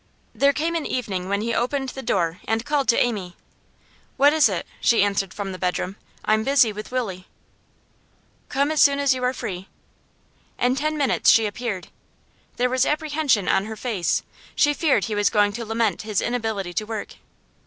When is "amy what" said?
2.97-4.33